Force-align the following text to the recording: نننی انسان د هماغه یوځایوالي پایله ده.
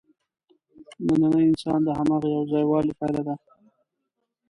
نننی 1.05 1.41
انسان 1.49 1.79
د 1.85 1.89
هماغه 1.99 2.27
یوځایوالي 2.35 2.93
پایله 2.99 3.21
ده. 3.27 3.35